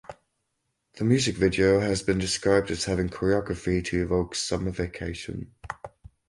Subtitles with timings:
[0.93, 5.53] The music video has been described as having "choreography to evoke summer vacation".